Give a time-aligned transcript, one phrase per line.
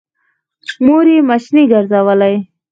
[0.85, 2.35] مور يې مېچنې ګرځولې